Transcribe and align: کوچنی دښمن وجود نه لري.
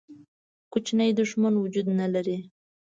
کوچنی 0.71 1.11
دښمن 1.19 1.53
وجود 1.57 1.87
نه 1.99 2.07
لري. 2.13 2.37